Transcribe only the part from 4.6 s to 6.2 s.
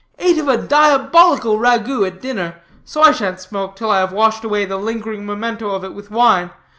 the lingering memento of it with